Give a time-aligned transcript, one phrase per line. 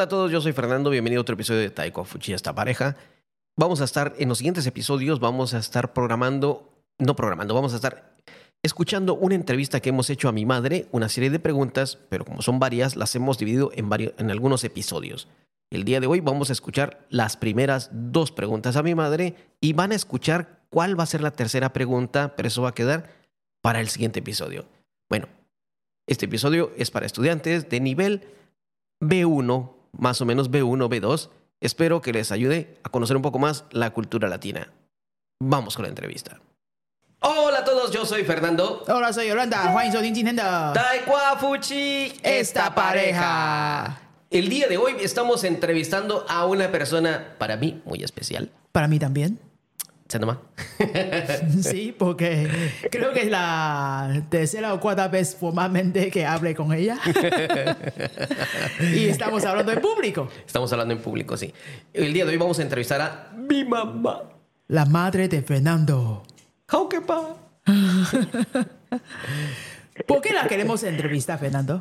[0.00, 2.96] Hola a todos, yo soy Fernando, bienvenido a otro episodio de Taiko Fuchi esta pareja.
[3.54, 7.76] Vamos a estar en los siguientes episodios, vamos a estar programando, no programando, vamos a
[7.76, 8.16] estar
[8.62, 12.40] escuchando una entrevista que hemos hecho a mi madre, una serie de preguntas, pero como
[12.40, 15.28] son varias, las hemos dividido en, varios, en algunos episodios.
[15.68, 19.74] El día de hoy vamos a escuchar las primeras dos preguntas a mi madre y
[19.74, 23.10] van a escuchar cuál va a ser la tercera pregunta, pero eso va a quedar
[23.60, 24.64] para el siguiente episodio.
[25.10, 25.28] Bueno,
[26.06, 28.22] este episodio es para estudiantes de nivel
[29.02, 31.30] B1, más o menos B1, B2.
[31.60, 34.72] Espero que les ayude a conocer un poco más la cultura latina.
[35.40, 36.40] Vamos con la entrevista.
[37.20, 38.82] Hola a todos, yo soy Fernando.
[38.88, 39.74] Hola, soy Yolanda.
[40.72, 44.00] Taekwa Fuchi, esta pareja.
[44.30, 48.50] El día de hoy estamos entrevistando a una persona para mí muy especial.
[48.72, 49.38] Para mí también.
[50.10, 50.40] ¿Se llama?
[51.62, 52.50] Sí, porque
[52.90, 56.98] creo que es la tercera o cuarta vez formalmente que hable con ella.
[58.92, 60.28] y estamos hablando en público.
[60.44, 61.54] Estamos hablando en público, sí.
[61.92, 64.22] El día de hoy vamos a entrevistar a mi mamá.
[64.66, 66.24] La madre de Fernando.
[66.66, 67.36] Jaukepa.
[70.06, 71.78] ¿Por qué la queremos entrevistar, Fernando?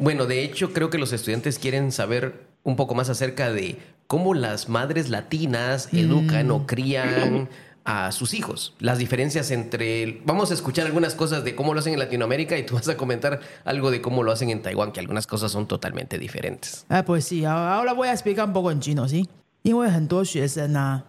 [0.00, 4.33] Bueno, de hecho, creo que los estudiantes quieren saber un poco más acerca de cómo
[4.33, 7.49] las madres latinas educan o crían
[7.85, 8.75] a sus hijos.
[8.79, 10.21] Las diferencias entre...
[10.25, 12.97] Vamos a escuchar algunas cosas de cómo lo hacen en Latinoamérica y tú vas a
[12.97, 16.85] comentar algo de cómo lo hacen en Taiwán, que algunas cosas son totalmente diferentes.
[16.89, 19.27] Ah, pues sí, ahora voy a explicar un poco en chino, ¿sí?
[19.61, 21.03] 因为很多学生啊，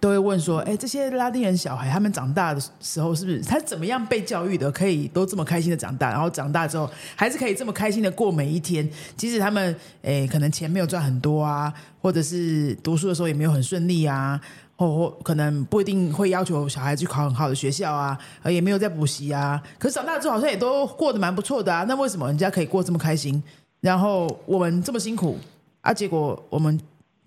[0.00, 8.88] 都会问说，哎，这些拉丁人小孩他们长大的时候，是不是他怎么样被教育的，可以都这么开心的长大，然后长大之后还是可以这么开心的过每一天？
[9.16, 11.72] 即使他们哎可能钱没有赚很多啊，
[12.02, 14.38] 或者是读书的时候也没有很顺利啊，
[14.76, 21.84] 或或可能不一定会要求小孩去考很好的学校啊，呃也没有在补习啊，可是长大之后好像也都过得蛮不错的啊。
[21.88, 23.42] 那为什么人家可以过这么开心，
[23.80, 25.38] 然后我们这么辛苦
[25.80, 25.94] 啊？
[25.94, 26.78] 结果我们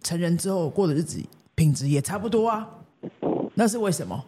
[0.03, 1.19] 成人之后过的日子
[1.56, 2.68] 品质也差不多啊，
[3.54, 4.24] 那是为什么？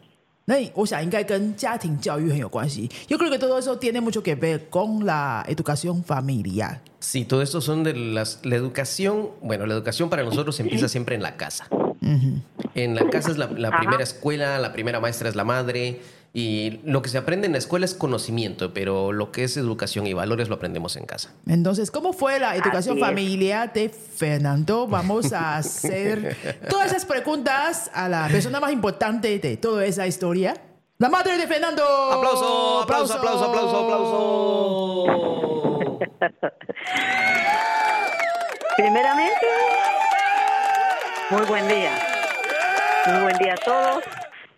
[0.46, 2.90] 那我想应该跟家庭教育很有关系。
[3.08, 6.80] Yo creo que todo eso tiene mucho que ver con la educación familiar.
[7.00, 9.30] Sí, todo esto son de las, la educación.
[9.40, 11.66] Bueno, la educación para nosotros empieza siempre en la casa.
[12.01, 15.99] En la casa es la, la primera escuela, la primera maestra es la madre.
[16.31, 20.05] Y lo que se aprende en la escuela es conocimiento, pero lo que es educación
[20.05, 21.33] y valores lo aprendemos en casa.
[21.47, 24.85] Entonces, ¿cómo fue la educación familiar de Fernando?
[24.87, 26.37] Vamos a hacer
[26.69, 30.53] todas esas preguntas a la persona más importante de toda esa historia.
[30.99, 31.83] La madre de Fernando.
[31.83, 32.81] ¡Aplauso!
[32.83, 35.19] ¡Aplauso, aplauso, aplauso, aplauso!
[38.77, 39.47] Primeramente,
[41.31, 41.91] muy buen día.
[43.05, 44.03] Muy buen día a todos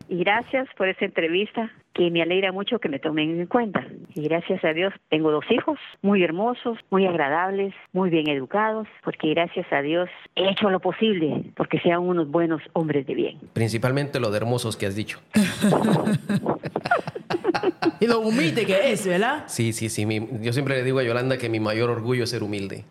[0.08, 3.86] y gracias por esta entrevista que me alegra mucho que me tomen en cuenta.
[4.16, 9.30] Y gracias a Dios tengo dos hijos muy hermosos, muy agradables, muy bien educados, porque
[9.34, 13.40] gracias a Dios he hecho lo posible porque sean unos buenos hombres de bien.
[13.54, 15.20] Principalmente lo de hermosos que has dicho.
[18.00, 19.44] Y lo humilde que es, ¿verdad?
[19.48, 20.06] Sí, sí, sí.
[20.08, 22.86] mi- yo siempre le digo a Yolanda que mi mayor orgullo es ser humilde.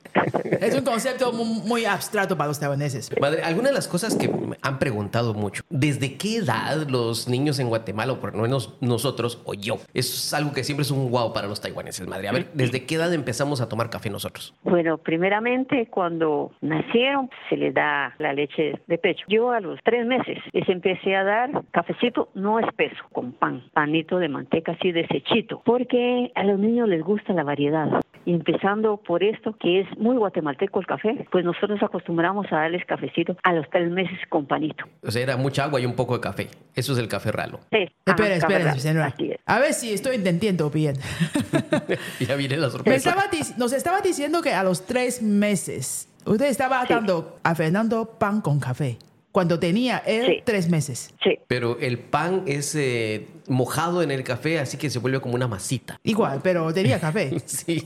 [0.61, 3.11] Es un concepto mu- muy abstracto para los taiwaneses.
[3.21, 7.59] Madre, algunas de las cosas que me han preguntado mucho, ¿desde qué edad los niños
[7.59, 9.79] en Guatemala, o por lo menos nosotros o yo?
[9.95, 12.29] Es algo que siempre es un wow para los taiwaneses, madre.
[12.29, 14.55] A ver, ¿desde qué edad empezamos a tomar café nosotros?
[14.63, 19.25] Bueno, primeramente cuando nacieron se les da la leche de pecho.
[19.29, 24.19] Yo a los tres meses les empecé a dar cafecito no espeso, con pan, panito
[24.19, 27.89] de manteca así desechito, porque a los niños les gusta la variedad.
[28.27, 32.85] Y empezando por esto, que es muy guatemalteco el café, pues nosotros acostumbramos a darles
[32.85, 34.85] cafecito a los tres meses con panito.
[35.03, 36.49] O sea, era mucha agua y un poco de café.
[36.75, 37.61] Eso es el café ralo.
[37.73, 39.39] Sí, Espera, espera, así es.
[39.47, 40.97] A ver si estoy entendiendo bien.
[42.21, 43.11] ya viene la sorpresa.
[43.11, 46.93] estaba nos estaba diciendo que a los tres meses usted estaba Sí.
[46.95, 48.99] dando a Fernando pan con café
[49.33, 50.43] cuando tenía él Sí.
[50.45, 51.15] tres meses.
[51.23, 55.35] Sí, Pero el pan es eh, mojado en el café, así que se vuelve como
[55.35, 56.01] una masita.
[56.03, 57.39] Igual, pero tenía café.
[57.47, 57.79] Sí.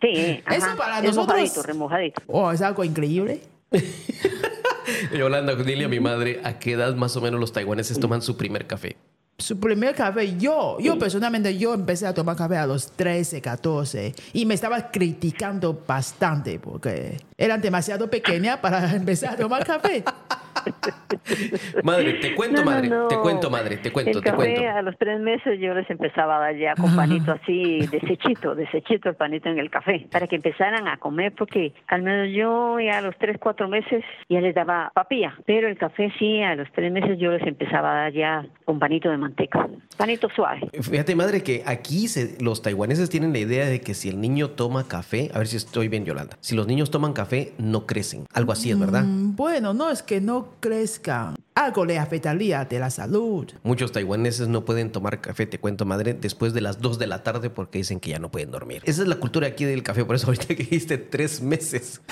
[0.00, 0.42] sí.
[0.48, 2.22] Eso ajá, para es nosotros- mojadito, remojadito.
[2.28, 3.40] Oh, es algo increíble.
[5.12, 8.36] Yolanda, dile a mi madre a qué edad más o menos los taiwaneses toman su
[8.36, 8.96] primer café.
[9.38, 14.14] Su primer café, yo, yo personalmente, yo empecé a tomar café a los 13, 14
[14.32, 20.04] y me estaba criticando bastante porque eran demasiado pequeña para empezar a tomar café.
[21.82, 23.08] Madre, te cuento, No, no, madre, no.
[23.08, 24.70] te cuento, madre, te cuento, el te café cuento.
[24.70, 29.08] a los tres meses yo les empezaba a dar ya con panito así, desechito, desechito
[29.08, 32.98] el panito en el café, para que empezaran a comer, porque al menos yo ya
[32.98, 36.68] a los tres, cuatro meses ya les daba papilla, pero el café sí, a los
[36.72, 40.60] tres meses yo les empezaba a dar ya con panito de manteca, panito suave.
[40.82, 44.50] Fíjate, madre, que aquí se- los taiwaneses tienen la idea de que si el niño
[44.50, 48.26] toma café, a ver si estoy bien, Yolanda, si los niños toman café, no crecen.
[48.34, 49.04] Algo así es, ¿verdad?
[49.04, 51.36] Mm, Bueno, no es que no crezcan.
[51.54, 53.46] Algo le afectaría de la salud.
[53.62, 57.22] Muchos taiwaneses no pueden tomar café, te cuento, madre, después de las 2 de la
[57.22, 58.82] tarde porque dicen que ya no pueden dormir.
[58.86, 62.00] Esa es la cultura aquí del café, por eso ahorita que dijiste tres meses.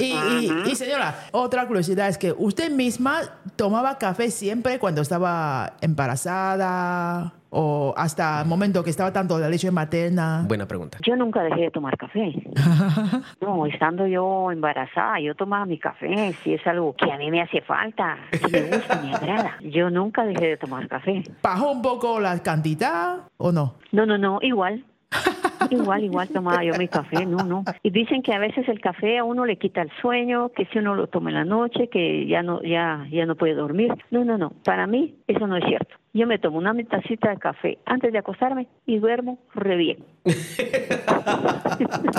[0.00, 3.20] Y, y- y, señora, otra curiosidad es que usted misma
[3.56, 9.70] tomaba café siempre cuando estaba embarazada o hasta el momento que estaba tanto la leche
[9.70, 10.44] materna.
[10.46, 10.98] Buena pregunta.
[11.06, 12.32] Yo nunca dejé de tomar café.
[13.40, 17.40] No, estando yo embarazada, yo tomaba mi café, si es algo que a mí me
[17.40, 19.56] hace falta, si me gusta, me agrada.
[19.62, 21.22] Yo nunca dejé de tomar café.
[21.42, 23.76] ¿Bajó un poco la cantidad o no?
[23.92, 24.84] No, no, no, igual.
[25.70, 27.64] Igual, igual tomaba yo mi café, no, no.
[27.82, 30.78] Y dicen que a veces el café a uno le quita el sueño, que si
[30.78, 33.92] uno lo toma en la noche, que ya no, ya, ya no puede dormir.
[34.10, 34.50] No, no, no.
[34.64, 35.96] Para mí eso no es cierto.
[36.14, 40.04] Yo me tomo una tacita de café antes de acostarme y duermo re bien.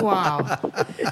[0.00, 0.46] Wow.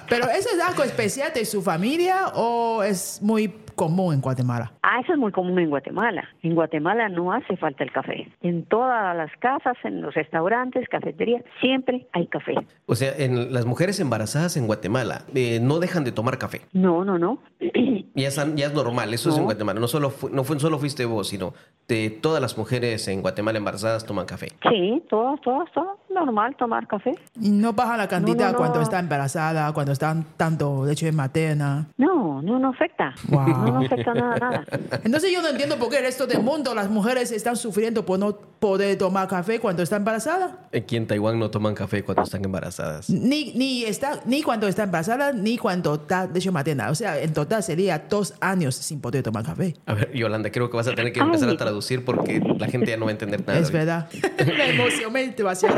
[0.09, 4.73] Pero eso es algo especial de su familia o es muy común en Guatemala?
[4.83, 6.29] Ah, eso es muy común en Guatemala.
[6.43, 8.29] En Guatemala no hace falta el café.
[8.43, 12.55] En todas las casas, en los restaurantes, cafeterías, siempre hay café.
[12.87, 16.63] O sea, en las mujeres embarazadas en Guatemala eh, no dejan de tomar café.
[16.73, 17.39] No, no, no.
[18.15, 19.45] Ya, están- ya es normal, eso es en.
[19.45, 19.79] Guatemala.
[19.79, 21.55] No solo, fu- no fue, solo fuiste vos, sino
[21.87, 24.49] de todas las mujeres en Guatemala embarazadas toman café.
[24.69, 25.97] Sí, todas, todas, todas.
[26.19, 27.15] Normal tomar café.
[27.41, 28.83] Y no baja la cantidad No, no, cuando no.
[28.83, 31.87] está embarazada, cuando están tanto leche materna.
[31.97, 33.15] No, no, no afecta.
[33.29, 33.47] Wow.
[33.47, 34.65] No, no afecta nada, nada.
[35.05, 38.19] Entonces yo no entiendo por qué el resto del mundo las mujeres están sufriendo por
[38.19, 40.59] no poder tomar café cuando está embarazada.
[40.77, 43.09] Aquí en Taiwán no toman café cuando están embarazadas.
[43.09, 46.91] Ni, ni, está, ni cuando está embarazada, ni cuando está leche materna.
[46.91, 49.75] O sea, en total sería dos años sin poder tomar café.
[49.87, 51.55] A ver, Yolanda, creo que vas a tener que empezar Ay.
[51.55, 53.59] a traducir porque la gente ya no va a entender nada.
[53.61, 54.09] es verdad.
[55.13, 55.77] Me demasiado.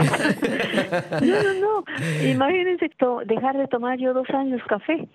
[1.23, 1.85] No, no, no.
[2.29, 5.09] Imagínense to- dejar de tomar yo dos años café.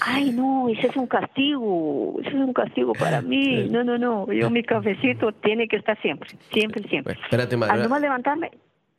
[0.00, 2.16] Ay, no, ese es un castigo.
[2.20, 3.68] Ese es un castigo para mí.
[3.70, 4.32] No, no, no.
[4.32, 6.30] Yo mi cafecito tiene que estar siempre.
[6.52, 7.14] Siempre, siempre.
[7.14, 7.82] Bueno, espérate, Al madre.
[7.82, 8.50] nomás levantarme,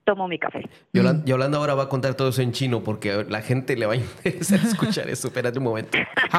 [0.03, 0.67] tomo mi café.
[0.93, 3.93] Yolanda, Yolanda ahora va a contar todo eso en chino porque la gente le va
[3.93, 5.27] a interesar escuchar eso.
[5.27, 5.97] Espérate un momento.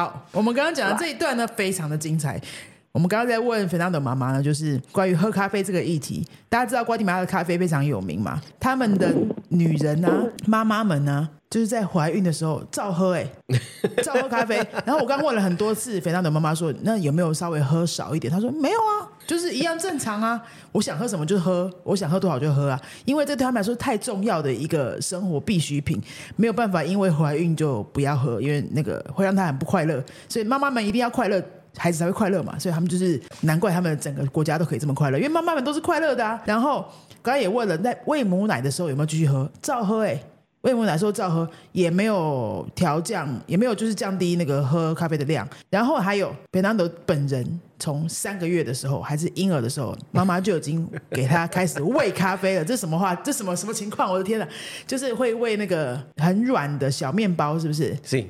[2.95, 6.25] 好，我们刚刚讲的这一段呢，非常的妈妈呢，就是关于喝咖啡这个议题。
[6.47, 8.41] 大家知道瓜地马拉的咖啡非常有名嘛？
[8.57, 9.13] 他们的
[9.49, 10.09] 女人呢、
[10.45, 13.29] 妈妈们呢，就是在怀孕的时候照喝、欸，
[14.01, 14.55] 照喝咖啡。
[14.85, 18.31] 然后我刚问了很多次，Fernando 妈妈说，那有没有稍微喝少一点？
[18.31, 20.41] 她说没有啊，就是一样正常啊。
[20.71, 22.81] 我想喝什么就喝，我想喝多少就喝啊。
[23.03, 26.01] 因为这对他们来说太重要的一个生活必需品，
[26.37, 30.01] 没有办法因为怀孕就不要喝，因为那个会让她很不快乐。
[30.29, 31.43] 所以妈妈们一定要快乐。
[31.77, 36.41] 孩子才会快乐嘛，所以他们就是难怪他们整个国家都可以这么快乐，因为妈妈们都是快乐的啊。
[36.45, 36.85] 然后
[37.21, 39.49] 刚刚也问了，在喂母奶的时候有没有继续喝？
[39.61, 40.19] 照喝哎、
[40.61, 45.47] 喂母奶的时候照喝，也没有调降，也没有就是降低那个喝咖啡的量。
[45.69, 52.65] 然后还有贝南德本人从三个月的时候还是婴儿的时候，妈妈就已经给他开始喂咖啡了。
[52.65, 53.13] 这什么话？
[53.15, 54.11] 这什么什么情况？
[54.11, 54.47] 我的天呐！
[54.87, 57.95] 就是会喂那个很软的小面包，是不是？
[58.03, 58.23] 是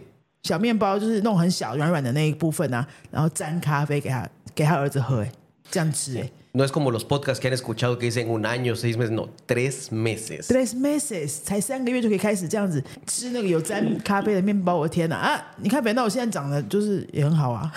[0.45, 5.31] 小面包就是弄很小软软的那一部分啊，然后沾咖啡给他给他儿子喝，哎，
[5.71, 9.27] 这样吃，哎 No es como los podcasts que han escuchado que dicen un año, seis meses, no,
[9.45, 15.42] tres meses.，tres meses 才三个月就可以开始这样子吃那个有沾咖啡的面包，我的天哪啊！
[15.57, 17.73] 你看，反正我现在长得就是也很好啊，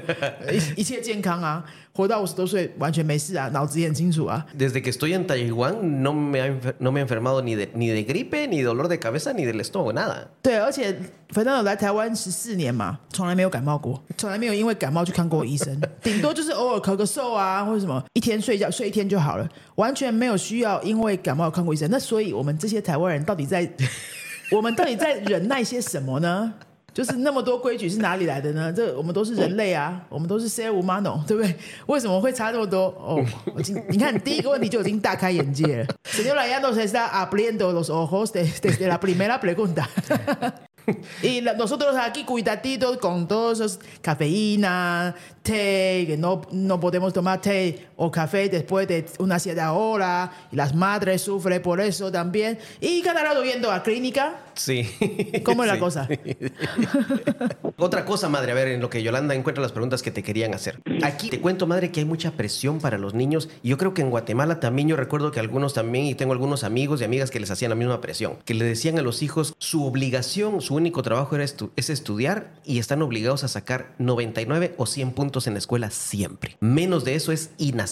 [0.50, 1.64] 一一切健康啊，
[1.96, 4.44] 活到五十多岁完全没事啊，脑子也很清楚啊。
[4.58, 8.04] Desde que estoy en Taiwán no me, ha no me he enfermado ni de, ni de
[8.04, 10.26] gripe, ni dolor de cabeza, ni del estómago, nada.
[10.42, 10.94] 对，而且
[11.30, 21.88] 反正我来台湾十四年嘛，从来没有感冒过，从来没有因为感冒去看过医生， 顶多就是偶尔咳个嗽啊，或者什么，一天睡觉睡一天就好了，完全没有需要因为感冒看过医生。
[21.90, 23.66] 那所以我们这些台湾人到底在，
[24.52, 26.52] 我们到底在忍耐些什么呢？
[26.95, 28.73] 就是那么多规矩是哪里来的呢？
[28.73, 31.55] 这我们都是人类啊，我们都是 ser humano，对不对？
[31.87, 32.87] 为什么会差这么多？
[32.99, 33.23] 哦，
[33.55, 35.85] 我今你看第一个问题就已经大开眼界了。
[36.03, 39.87] Señora ya nos está abriendo los ojos de- desde la primera pregunta.
[41.21, 47.39] Y la- nosotros aquí cuidaditos con todos esos cafeína, té, que no, no podemos tomar
[47.39, 52.58] té o café después de una cierta hora, y las madres sufren por eso también,
[52.80, 54.40] y cada rato yendo a clínica.
[54.54, 54.88] Sí.
[55.44, 55.80] ¿Cómo es la Sí.
[55.80, 56.08] cosa?
[57.76, 60.54] Otra cosa, madre, a ver, en lo que Yolanda encuentra las preguntas que te querían
[60.54, 60.80] hacer.
[61.02, 63.48] Aquí te cuento, madre, que hay mucha presión para los niños.
[63.62, 66.64] Y yo creo que en Guatemala también yo recuerdo que algunos también, y tengo algunos
[66.64, 69.54] amigos y amigas que les hacían la misma presión, que le decían a los hijos,
[69.58, 74.74] su obligación, su único trabajo era estu- es estudiar y están obligados a sacar 99
[74.78, 76.56] o 100 puntos en la escuela siempre.
[76.60, 77.85] Menos de eso es inaceptable.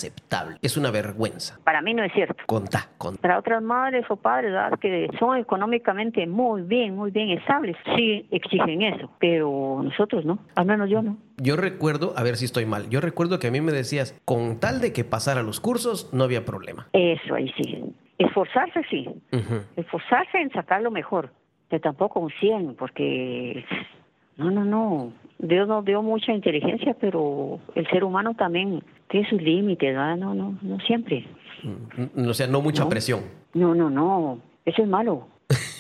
[0.62, 1.58] Es una vergüenza.
[1.64, 2.42] Para mí no es cierto.
[2.46, 3.20] Contá, contá.
[3.20, 4.78] Para otras madres o padres ¿verdad?
[4.78, 10.66] que son económicamente muy bien, muy bien estables, sí exigen eso, pero nosotros no, al
[10.66, 11.16] menos yo no.
[11.36, 14.60] Yo recuerdo, a ver si estoy mal, yo recuerdo que a mí me decías, con
[14.60, 16.88] tal de que pasara los cursos, no había problema.
[16.92, 17.84] Eso ahí sí.
[18.18, 19.62] Esforzarse sí, Ujú.
[19.76, 21.30] esforzarse en sacar lo mejor,
[21.68, 23.64] pero tampoco un 100, porque
[24.36, 25.12] no, no, no.
[25.46, 30.16] Dios nos dio mucha inteligencia, pero el ser humano también tiene sus límites, ¿verdad?
[30.16, 31.26] No, no, no siempre.
[31.62, 32.88] Mm, O sea, no mucha No.
[32.88, 33.20] presión.
[33.52, 34.38] No, no, no.
[34.64, 35.28] Eso es malo.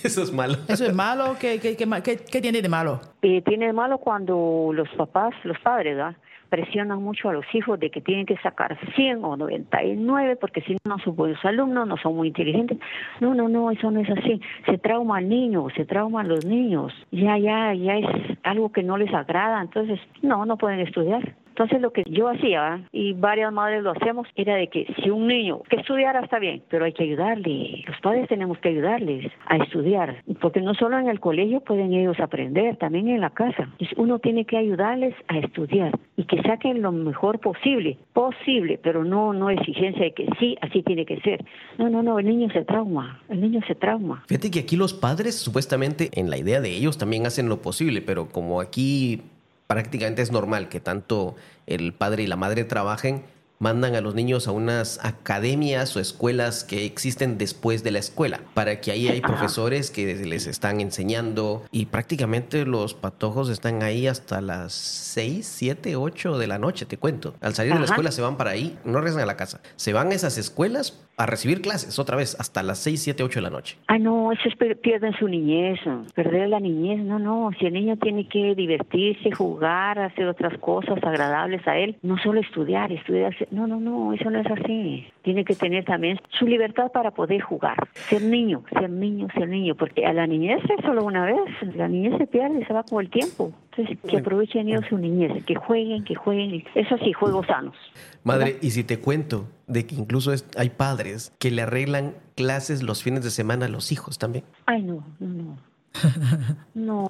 [0.04, 0.54] Eso es malo.
[0.68, 1.36] ¿Eso es malo?
[1.40, 3.00] ¿Qué, qué, qué, qué- qué tiene de malo?
[3.22, 6.14] Eh, tiene de malo cuando los papás, los padres, ¿verdad?
[6.50, 10.74] presionan mucho a los hijos de que tienen que sacar 100 o 99 porque si
[10.74, 12.78] no, no son buenos alumnos, no son muy inteligentes.
[13.18, 14.40] No, no, no, eso no es así.
[14.66, 16.92] Se trauma al niño, se trauman los niños.
[17.10, 19.60] Ya, ya, ya es algo que no les agrada.
[19.62, 21.34] Entonces, no, no pueden estudiar.
[21.54, 25.28] Entonces lo que yo hacía, y varias madres lo hacemos, era de que si un
[25.28, 27.84] niño que estudiara está bien, pero hay que ayudarle.
[27.86, 32.18] Los padres tenemos que ayudarles a estudiar, porque no solo en el colegio pueden ellos
[32.18, 33.68] aprender, también en la casa.
[33.96, 39.32] Uno tiene que ayudarles a estudiar y que saquen lo mejor posible, posible, pero no
[39.32, 41.44] no exigencia de que sí, así tiene que ser.
[41.78, 44.24] No, no, no, el niño se trauma, el niño se trauma.
[44.26, 48.02] Fíjate que aquí los padres, supuestamente, en la idea de ellos, también hacen lo posible,
[48.02, 49.22] pero como aquí
[49.66, 53.24] prácticamente es normal que tanto el padre y la madre trabajen,
[53.64, 58.40] mandan a los niños a unas academias o escuelas que existen después de la escuela,
[58.52, 64.06] para que ahí hay profesores que les están enseñando y prácticamente los patojos están ahí
[64.06, 67.32] hasta las 6, 7, 8 de la noche, te cuento.
[67.40, 69.94] Al salir de la escuela se van para ahí, no regresan a la casa, se
[69.94, 73.42] van a esas escuelas a recibir clases otra vez hasta las 6, 7, 8 de
[73.42, 73.78] la noche.
[73.86, 75.78] Ah, no, eso es per- pierden su niñez,
[76.14, 80.98] perder la niñez, no, no, si el niño tiene que divertirse, jugar, hacer otras cosas
[81.04, 85.06] agradables a él, no solo estudiar, estudiar, no, no, no, eso no es así.
[85.22, 87.76] Tiene que tener también su libertad para poder jugar,
[88.08, 91.38] ser niño, ser niño, ser niño, porque a la niñez es solo una vez,
[91.76, 93.52] la niñez se pierde, se va con el tiempo.
[93.76, 97.74] Entonces, que aprovechen ellos su niñez, que jueguen, que jueguen, eso sí, juegos sanos.
[98.22, 102.82] Madre, y si te cuento de que incluso es- hay padres que le arreglan clases
[102.82, 104.44] los fines de semana a los hijos también.
[104.66, 105.56] Ay, no, no, no.
[106.74, 107.08] No,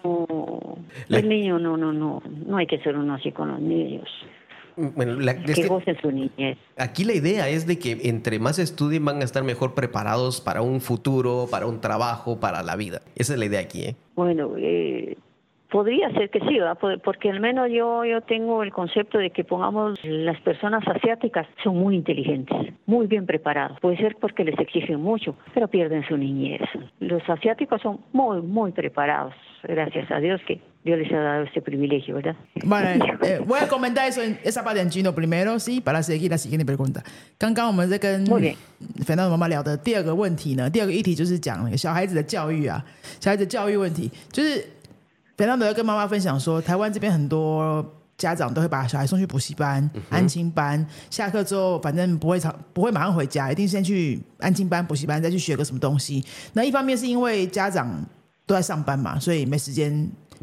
[1.09, 2.23] el niño, no, no, no.
[2.47, 4.09] No hay que ser uno así con los niños.
[4.77, 6.59] Bueno, la- es Que que gocen su niñez.
[6.77, 10.63] aquí la idea es de que entre más estudien van a estar mejor preparados para
[10.63, 13.03] un futuro, para un trabajo, para la vida.
[13.15, 13.97] Esa es la idea aquí, ¿eh?
[14.17, 15.17] Bueno, eh,
[15.74, 16.78] podría ser que sí, ¿verdad?
[16.80, 21.46] Por- Porque al menos yo, yo tengo el concepto de que pongamos las personas asiáticas
[21.64, 23.80] son muy inteligentes, muy bien preparados.
[23.80, 26.62] Puede ser porque les exigen mucho, pero pierden su niñez.
[27.00, 29.34] Los asiáticos son muy, muy preparados.
[29.62, 32.36] Gracias a Dios que Dios les ha dado este privilegio, ¿verdad?
[32.64, 37.04] Bueno，呃，我要 comentar eso en esa parte en chino primero, sí, para seguir la siguiente pregunta。
[37.38, 38.56] 刚刚我们在跟 Muy bien
[39.06, 42.84] 粉蛋妈妈聊的第二个问题呢，第二个议题就是讲那个小孩子的教育啊，
[43.20, 44.66] 小孩子教育问题，就是
[45.37, 47.85] 粉蛋都要跟妈妈分享说，台湾这边很多
[48.17, 56.25] 家长都会把小孩送去补习班、安亲班，下课之后反正不会长不会马上回家，一定先去安亲班、补习班，再去学个什么东西。
[56.53, 57.91] 那一方面是因为家长
[58.47, 59.93] 都在上班嘛，所以没时间，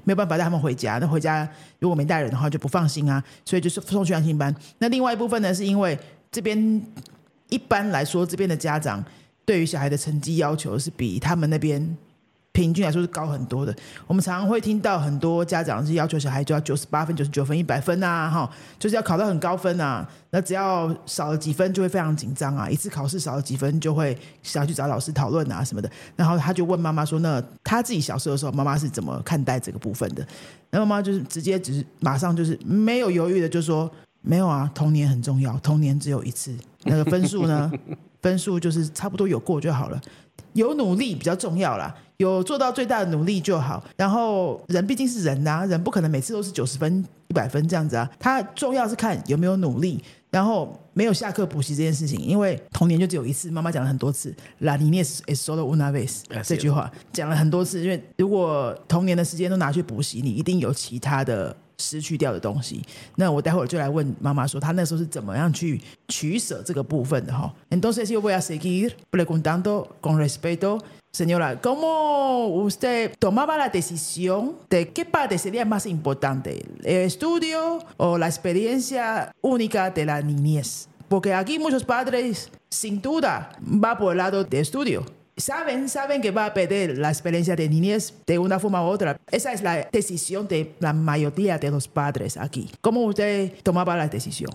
[0.03, 0.97] 没有办法带他们回家。
[0.97, 1.47] 那回家
[1.79, 4.53] 如果没带人的话就不放心啊，所以就是送去安心班。
[4.79, 5.97] 那另外一部分呢，是因为
[6.29, 6.81] 这边
[7.47, 9.01] 一般来说，这边的家长
[9.45, 11.97] 对于小孩的成绩要求是比他们那边
[12.53, 13.73] 平均来说是高很多的。
[14.07, 20.07] 我们常常会听到很多家长是要求小孩就要九十八分、九十九分、一百分啊，哈，就是要考到很高分啊。
[20.31, 25.89] 那只要少了几分就会非常紧张啊，一次考试少了几分就会想要去找老师讨论啊什么的。
[26.15, 30.25] 然后他就问妈妈说：“那他自己小时候的时候，妈妈是怎么看待这个部分的？”
[30.71, 33.89] 那妈妈就是直接只是马上就是没有犹豫的就说
[34.21, 36.55] ：“没有啊，童年很重要，童年只有一次。
[36.83, 37.71] 那个分数呢，
[38.21, 39.99] 分数就是差不多有过就好了。”
[40.53, 43.83] 有努力比较重要啦，有做到最大的努力就好。
[43.95, 48.09] 然后人毕竟是人呐、人不可能每次都是九十分、一百分这样子啊。
[48.19, 53.49] 他重要是看有没有努力，然后没有下课补习这件事情，因为童年就只有一次。
[53.49, 57.81] 妈妈讲了很多次，“La niñez es solo una vez” 啊这句话讲了很多次。
[57.81, 62.82] 因为如果童年的时间都拿去补习，你一定有其他的失去掉的东西。
[63.16, 67.52] 那我待会儿就来问妈妈说，她那时候是怎么样去取舍这个部分的哈。
[67.70, 70.80] Entonces yo voy a seguir preguntando con respeto.
[71.12, 78.18] Señora, ¿cómo usted tomaba la decisión de qué parte sería más importante, el estudio o
[78.18, 80.88] la experiencia única de la niñez?
[81.08, 85.06] Porque aquí muchos padres, sin duda, va por el lado de estudio.
[85.41, 89.17] Saben, saben que va a perder la experiencia de niñez de una forma u otra.
[89.31, 92.69] Esa es la decisión de la mayoría de los padres aquí.
[92.79, 94.51] ¿Cómo usted tomaba la decisión?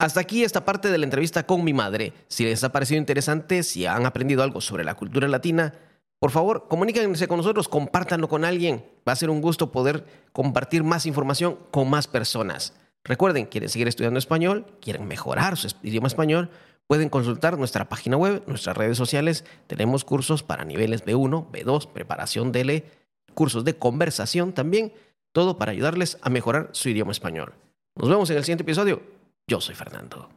[0.00, 2.12] Hasta aquí esta parte de la entrevista con mi madre.
[2.26, 5.74] Si les ha parecido interesante, si han aprendido algo sobre la cultura latina,
[6.18, 8.84] por favor, comuníquense con nosotros, compártanlo con alguien.
[9.08, 12.74] Va a ser un gusto poder compartir más información con más personas.
[13.04, 16.50] Recuerden, quieren seguir estudiando español, quieren mejorar su idioma español,
[16.86, 19.44] pueden consultar nuestra página web, nuestras redes sociales.
[19.66, 22.84] Tenemos cursos para niveles B1, B2, preparación DL,
[23.34, 24.92] cursos de conversación también,
[25.32, 27.54] todo para ayudarles a mejorar su idioma español.
[27.96, 29.02] Nos vemos en el siguiente episodio.
[29.46, 30.28] Yo soy Fernando.